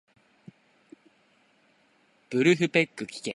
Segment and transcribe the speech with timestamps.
[2.31, 3.29] ブルフペックきけ